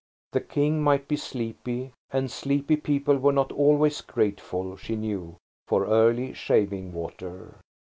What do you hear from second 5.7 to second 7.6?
early shaving water.